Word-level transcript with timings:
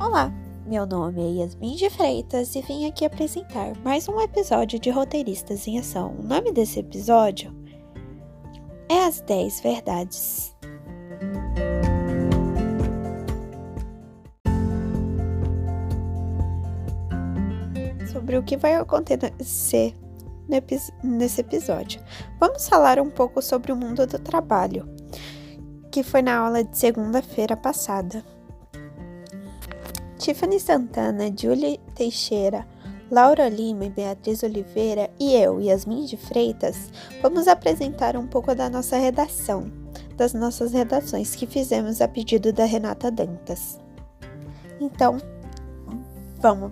Olá, 0.00 0.32
meu 0.66 0.86
nome 0.86 1.20
é 1.20 1.42
Yasmin 1.42 1.76
de 1.76 1.90
Freitas 1.90 2.56
e 2.56 2.62
vim 2.62 2.86
aqui 2.86 3.04
apresentar 3.04 3.76
mais 3.84 4.08
um 4.08 4.18
episódio 4.18 4.78
de 4.80 4.88
Roteiristas 4.88 5.68
em 5.68 5.78
Ação. 5.78 6.16
O 6.18 6.22
nome 6.22 6.52
desse 6.52 6.80
episódio 6.80 7.54
é 8.88 9.04
As 9.04 9.20
10 9.20 9.60
Verdades. 9.60 10.56
Sobre 18.10 18.38
o 18.38 18.42
que 18.42 18.56
vai 18.56 18.76
acontecer 18.76 19.94
nesse 20.48 21.42
episódio. 21.42 22.02
Vamos 22.40 22.66
falar 22.66 22.98
um 22.98 23.10
pouco 23.10 23.42
sobre 23.42 23.70
o 23.70 23.76
mundo 23.76 24.06
do 24.06 24.18
trabalho, 24.18 24.88
que 25.92 26.02
foi 26.02 26.22
na 26.22 26.38
aula 26.38 26.64
de 26.64 26.78
segunda-feira 26.78 27.54
passada. 27.54 28.24
Tiffany 30.20 30.60
Santana, 30.60 31.32
Julie 31.34 31.80
Teixeira, 31.94 32.66
Laura 33.10 33.48
Lima 33.48 33.86
e 33.86 33.90
Beatriz 33.90 34.42
Oliveira 34.42 35.10
e 35.18 35.34
eu, 35.34 35.62
Yasmin 35.62 36.04
de 36.04 36.18
Freitas, 36.18 36.90
vamos 37.22 37.48
apresentar 37.48 38.18
um 38.18 38.26
pouco 38.26 38.54
da 38.54 38.68
nossa 38.68 38.98
redação, 38.98 39.72
das 40.18 40.34
nossas 40.34 40.72
redações 40.72 41.34
que 41.34 41.46
fizemos 41.46 42.02
a 42.02 42.06
pedido 42.06 42.52
da 42.52 42.66
Renata 42.66 43.10
Dantas. 43.10 43.80
Então, 44.78 45.16
vamos, 46.36 46.70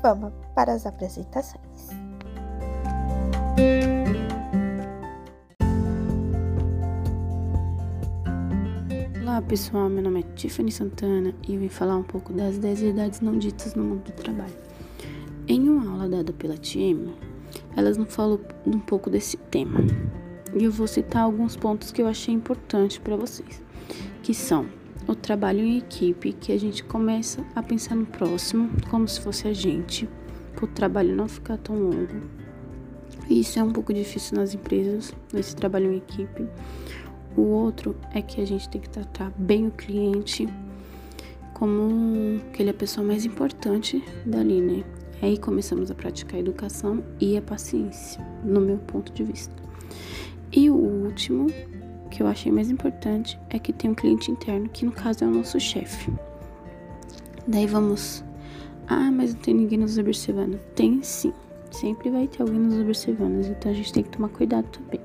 vamos 0.00 0.32
para 0.54 0.72
as 0.72 0.86
apresentações. 0.86 1.58
Olá 9.38 9.46
pessoal, 9.46 9.88
meu 9.88 10.02
nome 10.02 10.18
é 10.18 10.22
Tiffany 10.34 10.72
Santana 10.72 11.32
e 11.46 11.54
eu 11.54 11.60
vim 11.60 11.68
falar 11.68 11.96
um 11.96 12.02
pouco 12.02 12.32
das 12.32 12.58
10 12.58 12.80
verdades 12.80 13.20
não 13.20 13.38
ditas 13.38 13.72
no 13.76 13.84
mundo 13.84 14.02
do 14.02 14.12
trabalho. 14.12 14.52
Em 15.46 15.68
uma 15.68 15.92
aula 15.92 16.08
dada 16.08 16.32
pela 16.32 16.56
TM, 16.56 17.14
elas 17.76 17.96
nos 17.96 18.12
falam 18.12 18.40
um 18.66 18.80
pouco 18.80 19.08
desse 19.08 19.36
tema 19.36 19.78
e 20.58 20.64
eu 20.64 20.72
vou 20.72 20.88
citar 20.88 21.22
alguns 21.22 21.54
pontos 21.54 21.92
que 21.92 22.02
eu 22.02 22.08
achei 22.08 22.34
importantes 22.34 22.98
para 22.98 23.14
vocês, 23.14 23.62
que 24.24 24.34
são 24.34 24.66
o 25.06 25.14
trabalho 25.14 25.60
em 25.60 25.78
equipe, 25.78 26.32
que 26.32 26.50
a 26.50 26.58
gente 26.58 26.82
começa 26.82 27.44
a 27.54 27.62
pensar 27.62 27.94
no 27.94 28.06
próximo 28.06 28.68
como 28.90 29.06
se 29.06 29.20
fosse 29.20 29.46
a 29.46 29.52
gente, 29.52 30.08
para 30.56 30.64
o 30.64 30.68
trabalho 30.68 31.14
não 31.14 31.28
ficar 31.28 31.58
tão 31.58 31.78
longo. 31.78 32.22
E 33.30 33.38
isso 33.38 33.56
é 33.60 33.62
um 33.62 33.70
pouco 33.70 33.94
difícil 33.94 34.36
nas 34.36 34.52
empresas, 34.52 35.14
esse 35.32 35.54
trabalho 35.54 35.92
em 35.92 35.98
equipe. 35.98 36.44
O 37.38 37.52
outro 37.52 37.94
é 38.12 38.20
que 38.20 38.40
a 38.40 38.44
gente 38.44 38.68
tem 38.68 38.80
que 38.80 38.90
tratar 38.90 39.30
bem 39.38 39.68
o 39.68 39.70
cliente 39.70 40.48
como 41.54 42.40
que 42.52 42.60
ele 42.60 42.70
é 42.70 42.72
a 42.72 42.76
pessoa 42.76 43.06
mais 43.06 43.24
importante 43.24 44.02
dali, 44.26 44.60
né? 44.60 44.82
Aí 45.22 45.38
começamos 45.38 45.88
a 45.88 45.94
praticar 45.94 46.34
a 46.34 46.40
educação 46.40 47.00
e 47.20 47.36
a 47.36 47.42
paciência, 47.42 48.20
no 48.42 48.60
meu 48.60 48.78
ponto 48.78 49.12
de 49.12 49.22
vista. 49.22 49.54
E 50.50 50.68
o 50.68 50.74
último, 50.74 51.46
que 52.10 52.24
eu 52.24 52.26
achei 52.26 52.50
mais 52.50 52.70
importante, 52.70 53.38
é 53.50 53.58
que 53.60 53.72
tem 53.72 53.92
um 53.92 53.94
cliente 53.94 54.32
interno, 54.32 54.68
que 54.68 54.84
no 54.84 54.90
caso 54.90 55.22
é 55.22 55.26
o 55.28 55.30
nosso 55.30 55.60
chefe. 55.60 56.12
Daí 57.46 57.68
vamos. 57.68 58.24
Ah, 58.88 59.12
mas 59.12 59.32
não 59.32 59.40
tem 59.40 59.54
ninguém 59.54 59.78
nos 59.78 59.96
observando. 59.96 60.58
Tem 60.74 61.00
sim. 61.04 61.32
Sempre 61.70 62.10
vai 62.10 62.26
ter 62.26 62.42
alguém 62.42 62.58
nos 62.58 62.80
observando, 62.80 63.46
então 63.46 63.70
a 63.70 63.74
gente 63.74 63.92
tem 63.92 64.02
que 64.02 64.10
tomar 64.10 64.30
cuidado 64.30 64.66
também. 64.70 65.00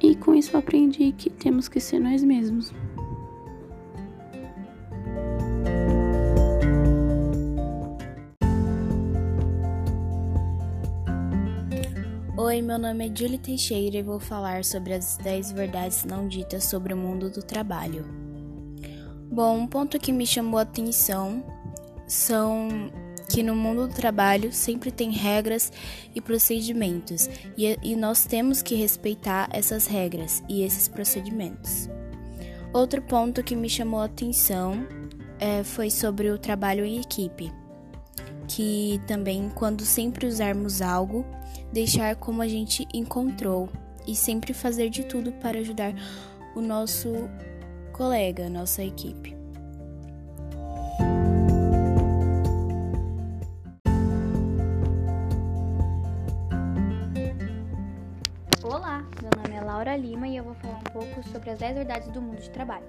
E 0.00 0.14
com 0.14 0.34
isso 0.34 0.56
aprendi 0.56 1.12
que 1.12 1.28
temos 1.28 1.68
que 1.68 1.80
ser 1.80 1.98
nós 1.98 2.22
mesmos. 2.22 2.72
Oi, 12.36 12.62
meu 12.62 12.78
nome 12.78 13.08
é 13.08 13.14
Julie 13.14 13.38
Teixeira 13.38 13.98
e 13.98 14.02
vou 14.02 14.20
falar 14.20 14.64
sobre 14.64 14.94
as 14.94 15.16
10 15.18 15.52
verdades 15.52 16.04
não 16.04 16.28
ditas 16.28 16.64
sobre 16.64 16.94
o 16.94 16.96
mundo 16.96 17.28
do 17.28 17.42
trabalho. 17.42 18.06
Bom, 19.30 19.58
um 19.58 19.66
ponto 19.66 19.98
que 19.98 20.12
me 20.12 20.26
chamou 20.26 20.58
a 20.58 20.62
atenção 20.62 21.44
são 22.06 22.90
que 23.28 23.42
no 23.42 23.54
mundo 23.54 23.86
do 23.86 23.94
trabalho 23.94 24.52
sempre 24.52 24.90
tem 24.90 25.10
regras 25.10 25.70
e 26.14 26.20
procedimentos 26.20 27.28
e, 27.56 27.78
e 27.82 27.94
nós 27.94 28.24
temos 28.24 28.62
que 28.62 28.74
respeitar 28.74 29.48
essas 29.52 29.86
regras 29.86 30.42
e 30.48 30.62
esses 30.62 30.88
procedimentos. 30.88 31.88
Outro 32.72 33.02
ponto 33.02 33.42
que 33.42 33.56
me 33.56 33.68
chamou 33.68 34.00
a 34.00 34.06
atenção 34.06 34.86
é, 35.38 35.62
foi 35.62 35.90
sobre 35.90 36.30
o 36.30 36.38
trabalho 36.38 36.84
em 36.84 37.00
equipe, 37.00 37.52
que 38.46 39.00
também, 39.06 39.50
quando 39.54 39.84
sempre 39.84 40.26
usarmos 40.26 40.82
algo, 40.82 41.24
deixar 41.72 42.16
como 42.16 42.42
a 42.42 42.48
gente 42.48 42.86
encontrou 42.92 43.68
e 44.06 44.16
sempre 44.16 44.52
fazer 44.52 44.88
de 44.88 45.04
tudo 45.04 45.32
para 45.32 45.58
ajudar 45.58 45.94
o 46.56 46.60
nosso 46.60 47.12
colega, 47.92 48.48
nossa 48.48 48.82
equipe. 48.82 49.37
Sobre 61.48 61.52
as 61.52 61.58
10 61.58 61.74
verdades 61.76 62.08
do 62.08 62.20
mundo 62.20 62.40
de 62.40 62.50
trabalho. 62.50 62.86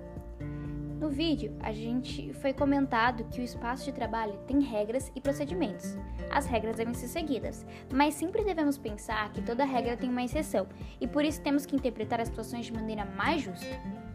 No 1.00 1.10
vídeo, 1.10 1.56
a 1.62 1.72
gente 1.72 2.34
foi 2.34 2.52
comentado 2.52 3.24
que 3.26 3.40
o 3.40 3.44
espaço 3.44 3.86
de 3.86 3.94
trabalho 3.94 4.38
tem 4.46 4.60
regras 4.60 5.10
e 5.16 5.22
procedimentos. 5.22 5.98
As 6.30 6.46
regras 6.46 6.76
devem 6.76 6.94
ser 6.94 7.08
seguidas, 7.08 7.66
mas 7.94 8.16
sempre 8.16 8.44
devemos 8.44 8.78
pensar 8.78 9.32
que 9.32 9.42
toda 9.42 9.64
regra 9.64 9.96
tem 9.96 10.10
uma 10.10 10.24
exceção 10.24 10.68
e 11.00 11.08
por 11.08 11.24
isso 11.24 11.42
temos 11.42 11.66
que 11.66 11.76
interpretar 11.76 12.20
as 12.20 12.28
situações 12.28 12.66
de 12.66 12.74
maneira 12.74 13.06
mais 13.06 13.42
justa. 13.42 14.09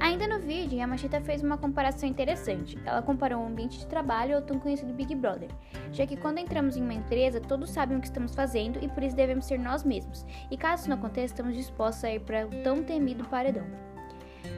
Ainda 0.00 0.26
no 0.26 0.38
vídeo, 0.38 0.82
a 0.82 0.86
Machita 0.86 1.20
fez 1.20 1.42
uma 1.42 1.58
comparação 1.58 2.08
interessante. 2.08 2.78
Ela 2.86 3.02
comparou 3.02 3.42
o 3.42 3.46
ambiente 3.46 3.78
de 3.78 3.86
trabalho 3.86 4.34
ao 4.34 4.40
tão 4.40 4.58
conhecido 4.58 4.94
Big 4.94 5.14
Brother, 5.14 5.50
já 5.92 6.06
que 6.06 6.16
quando 6.16 6.38
entramos 6.38 6.74
em 6.74 6.82
uma 6.82 6.94
empresa, 6.94 7.38
todos 7.38 7.68
sabem 7.68 7.98
o 7.98 8.00
que 8.00 8.06
estamos 8.06 8.34
fazendo 8.34 8.82
e 8.82 8.88
por 8.88 9.02
isso 9.02 9.14
devemos 9.14 9.44
ser 9.44 9.58
nós 9.58 9.84
mesmos. 9.84 10.24
E 10.50 10.56
caso 10.56 10.82
isso 10.82 10.90
não 10.90 10.96
aconteça, 10.96 11.34
estamos 11.34 11.54
dispostos 11.54 12.02
a 12.02 12.14
ir 12.14 12.20
para 12.20 12.46
o 12.46 12.62
tão 12.62 12.82
temido 12.82 13.28
paredão. 13.28 13.66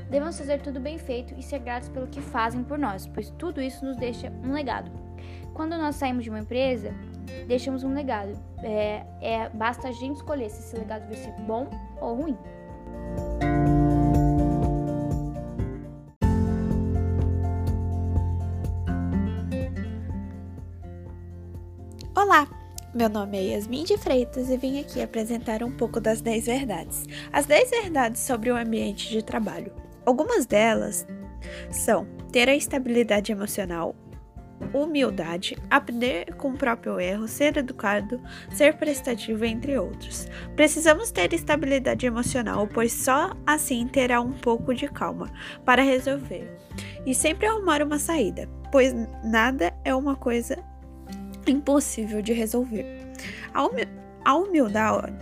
Devemos 0.08 0.38
fazer 0.38 0.62
tudo 0.62 0.78
bem 0.78 0.96
feito 0.96 1.34
e 1.36 1.42
ser 1.42 1.58
gratos 1.58 1.88
pelo 1.88 2.06
que 2.06 2.20
fazem 2.20 2.62
por 2.62 2.78
nós, 2.78 3.08
pois 3.08 3.30
tudo 3.30 3.60
isso 3.60 3.84
nos 3.84 3.96
deixa 3.96 4.32
um 4.44 4.52
legado. 4.52 4.92
Quando 5.54 5.76
nós 5.76 5.96
saímos 5.96 6.22
de 6.22 6.30
uma 6.30 6.38
empresa, 6.38 6.94
deixamos 7.48 7.82
um 7.82 7.92
legado. 7.92 8.38
É, 8.62 9.04
é, 9.20 9.48
basta 9.48 9.88
a 9.88 9.92
gente 9.92 10.16
escolher 10.16 10.50
se 10.50 10.60
esse 10.60 10.76
legado 10.76 11.04
vai 11.06 11.16
ser 11.16 11.32
bom 11.42 11.68
ou 12.00 12.14
ruim. 12.14 12.38
Olá, 22.22 22.46
meu 22.94 23.08
nome 23.08 23.36
é 23.36 23.42
Yasmin 23.52 23.82
de 23.82 23.98
Freitas 23.98 24.48
e 24.48 24.56
vim 24.56 24.78
aqui 24.78 25.02
apresentar 25.02 25.64
um 25.64 25.72
pouco 25.72 26.00
das 26.00 26.20
10 26.20 26.46
verdades. 26.46 27.04
As 27.32 27.46
10 27.46 27.70
verdades 27.70 28.20
sobre 28.20 28.48
o 28.48 28.56
ambiente 28.56 29.08
de 29.08 29.24
trabalho. 29.24 29.72
Algumas 30.06 30.46
delas 30.46 31.04
são 31.68 32.06
ter 32.30 32.48
a 32.48 32.54
estabilidade 32.54 33.32
emocional, 33.32 33.96
humildade, 34.72 35.58
aprender 35.68 36.32
com 36.36 36.50
o 36.50 36.56
próprio 36.56 37.00
erro, 37.00 37.26
ser 37.26 37.56
educado, 37.56 38.22
ser 38.52 38.76
prestativo, 38.76 39.44
entre 39.44 39.76
outros. 39.76 40.28
Precisamos 40.54 41.10
ter 41.10 41.32
estabilidade 41.32 42.06
emocional, 42.06 42.68
pois 42.68 42.92
só 42.92 43.32
assim 43.44 43.88
terá 43.88 44.20
um 44.20 44.30
pouco 44.30 44.72
de 44.72 44.86
calma 44.86 45.28
para 45.64 45.82
resolver 45.82 46.56
e 47.04 47.16
sempre 47.16 47.48
arrumar 47.48 47.82
uma 47.82 47.98
saída, 47.98 48.48
pois 48.70 48.94
nada 49.24 49.74
é 49.84 49.92
uma 49.92 50.14
coisa 50.14 50.56
impossível 51.46 52.22
de 52.22 52.32
resolver. 52.32 52.86
A, 53.52 53.64
humi 53.64 53.88
a 54.24 54.34
humildade, 54.34 55.12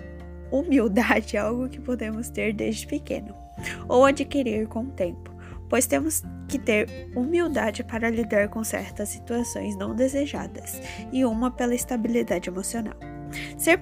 humildade 0.50 1.37
é 1.37 1.40
algo 1.40 1.69
que 1.69 1.81
podemos 1.81 2.28
ter 2.28 2.52
desde 2.52 2.87
pequeno 2.87 3.34
ou 3.88 4.05
adquirir 4.05 4.67
com 4.69 4.84
o 4.84 4.90
tempo, 4.90 5.34
pois 5.69 5.87
temos 5.87 6.22
que 6.49 6.58
ter 6.58 7.11
humildade 7.14 7.84
para 7.84 8.11
lidar 8.11 8.49
com 8.49 8.64
certas 8.64 9.11
situações 9.11 9.76
não 9.76 9.94
desejadas 9.94 10.81
e 11.12 11.25
uma 11.25 11.50
pela 11.50 11.75
estabilidade 11.75 12.49
emocional. 12.49 12.96
Ser 13.56 13.78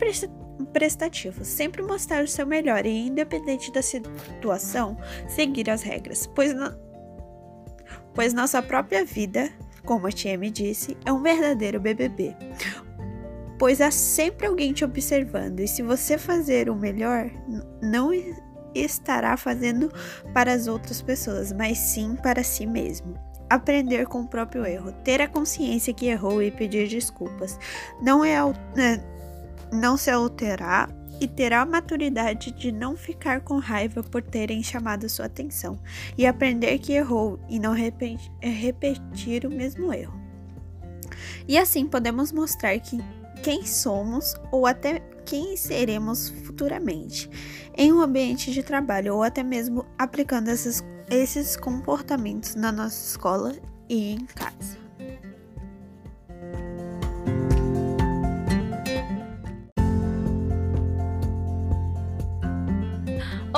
prestativo, 0.73 1.44
sempre 1.44 1.82
mostrar 1.82 2.23
o 2.23 2.29
seu 2.29 2.46
melhor 2.46 2.85
e, 2.85 3.06
independente 3.06 3.73
da 3.73 3.81
situação, 3.81 4.96
seguir 5.26 5.70
as 5.70 5.82
regras, 5.82 6.26
pois, 6.26 6.52
pois 8.14 8.35
nossa 8.35 8.61
própria 8.61 9.05
vida 9.05 9.50
como 9.88 10.06
a 10.06 10.12
tia 10.12 10.37
me 10.37 10.50
disse, 10.50 10.99
é 11.02 11.11
um 11.11 11.23
verdadeiro 11.23 11.81
BBB. 11.81 12.37
Pois 13.58 13.81
há 13.81 13.90
sempre 13.90 14.46
alguém 14.46 14.70
te 14.70 14.85
observando, 14.85 15.61
e 15.61 15.67
se 15.67 15.82
você 15.82 16.19
fazer 16.19 16.69
o 16.69 16.76
melhor, 16.76 17.31
não 17.81 18.11
estará 18.75 19.35
fazendo 19.38 19.90
para 20.35 20.52
as 20.52 20.67
outras 20.67 21.00
pessoas, 21.00 21.55
mas 21.55 21.79
sim 21.79 22.14
para 22.17 22.44
si 22.44 22.67
mesmo. 22.67 23.14
aprender 23.49 24.06
com 24.06 24.20
o 24.20 24.29
próprio 24.29 24.67
erro, 24.67 24.93
ter 25.02 25.23
a 25.23 25.26
consciência 25.26 25.94
que 25.94 26.05
errou 26.05 26.43
e 26.43 26.50
pedir 26.50 26.87
desculpas, 26.87 27.58
não 28.02 28.23
é, 28.23 28.35
é 28.35 29.00
não 29.73 29.96
se 29.96 30.11
alterar 30.11 30.90
e 31.20 31.26
terá 31.26 31.62
a 31.62 31.67
maturidade 31.67 32.53
de 32.53 32.70
não 32.70 32.97
ficar 32.97 33.41
com 33.41 33.59
raiva 33.59 34.03
por 34.03 34.23
terem 34.23 34.62
chamado 34.62 35.09
sua 35.09 35.26
atenção 35.26 35.79
e 36.17 36.26
aprender 36.26 36.79
que 36.79 36.93
errou 36.93 37.38
e 37.49 37.59
não 37.59 37.75
repetir 37.75 39.44
o 39.47 39.50
mesmo 39.50 39.93
erro. 39.93 40.19
E 41.47 41.59
assim 41.59 41.87
podemos 41.87 42.32
mostrar 42.32 42.79
que 42.79 42.99
quem 43.43 43.65
somos 43.65 44.35
ou 44.50 44.67
até 44.67 45.00
quem 45.25 45.56
seremos 45.56 46.29
futuramente 46.29 47.31
em 47.76 47.93
um 47.93 48.00
ambiente 48.00 48.50
de 48.50 48.62
trabalho 48.62 49.17
ou 49.17 49.23
até 49.23 49.43
mesmo 49.43 49.85
aplicando 49.99 50.49
esses, 50.49 50.82
esses 51.11 51.56
comportamentos 51.56 52.55
na 52.55 52.73
nossa 52.73 53.11
escola 53.11 53.55
e 53.88 54.12
em 54.12 54.25
casa. 54.26 54.77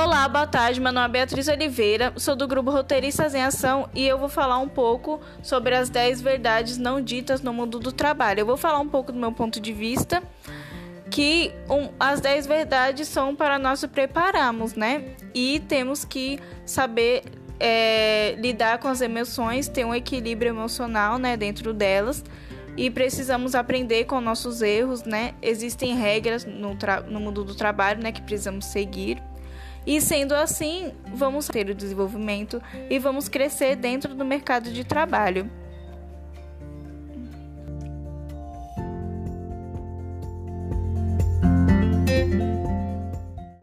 Olá, 0.03 0.27
boa 0.27 0.47
tarde. 0.47 0.81
Meu 0.81 0.93
nome 0.93 1.05
é 1.05 1.13
Beatriz 1.13 1.47
Oliveira, 1.47 2.11
sou 2.17 2.35
do 2.35 2.49
grupo 2.49 2.71
Roteiristas 2.71 3.35
em 3.35 3.43
Ação 3.43 3.87
e 3.95 4.07
eu 4.09 4.17
vou 4.17 4.31
falar 4.31 4.57
um 4.57 4.67
pouco 4.67 5.21
sobre 5.43 5.75
as 5.75 5.91
10 5.91 6.23
verdades 6.23 6.79
não 6.79 7.03
ditas 7.03 7.43
no 7.43 7.53
mundo 7.53 7.79
do 7.79 7.93
trabalho. 7.93 8.41
Eu 8.41 8.47
vou 8.47 8.57
falar 8.57 8.79
um 8.79 8.89
pouco 8.89 9.13
do 9.13 9.19
meu 9.19 9.31
ponto 9.31 9.61
de 9.61 9.75
vista, 9.75 10.23
que 11.11 11.53
um, 11.69 11.91
as 12.01 12.19
10 12.19 12.47
verdades 12.47 13.09
são 13.09 13.37
para 13.37 13.59
nós 13.59 13.85
prepararmos, 13.85 14.73
né? 14.73 15.05
E 15.35 15.61
temos 15.69 16.03
que 16.03 16.41
saber 16.65 17.23
é, 17.61 18.37
lidar 18.39 18.79
com 18.79 18.89
as 18.89 19.03
emoções, 19.03 19.69
ter 19.69 19.85
um 19.85 19.95
equilíbrio 19.95 20.49
emocional, 20.49 21.19
né, 21.19 21.37
dentro 21.37 21.75
delas. 21.75 22.25
E 22.75 22.89
precisamos 22.89 23.55
aprender 23.55 24.07
com 24.07 24.19
nossos 24.19 24.63
erros, 24.63 25.03
né? 25.03 25.35
Existem 25.43 25.95
regras 25.95 26.47
no, 26.47 26.75
no 27.07 27.21
mundo 27.21 27.45
do 27.45 27.55
trabalho, 27.55 28.03
né, 28.03 28.11
que 28.13 28.23
precisamos 28.23 28.65
seguir. 28.65 29.23
E 29.87 30.01
sendo 30.01 30.35
assim, 30.35 30.93
vamos 31.15 31.47
ter 31.47 31.71
o 31.71 31.75
desenvolvimento 31.75 32.63
e 32.89 32.99
vamos 32.99 33.29
crescer 33.29 33.77
dentro 33.77 34.15
do 34.15 34.25
mercado 34.25 34.71
de 34.73 34.85
trabalho. 34.85 35.51